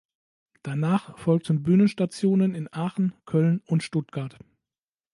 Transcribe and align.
Danach 0.63 1.15
folgten 1.19 1.61
Bühnenstationen 1.61 2.55
in 2.55 2.73
Aachen, 2.73 3.13
Köln 3.27 3.61
und 3.67 3.83
Stuttgart. 3.83 4.39